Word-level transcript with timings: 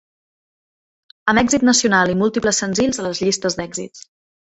Amb 1.33 1.41
èxit 1.41 1.65
nacional 1.69 2.13
i 2.13 2.15
múltiples 2.21 2.63
senzills 2.63 3.01
a 3.03 3.07
les 3.09 3.21
llistes 3.25 3.59
d'èxits. 3.61 4.03